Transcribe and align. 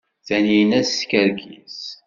Taninna 0.27 0.79
teskerkis. 0.87 1.79